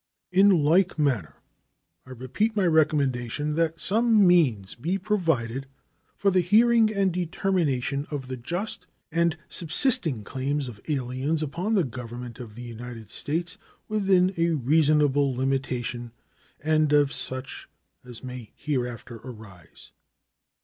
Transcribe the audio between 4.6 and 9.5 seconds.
be provided for the hearing and determination of the just and